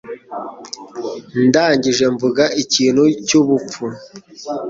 [1.47, 3.85] Ndangije mvuga ikintu cyubupfu.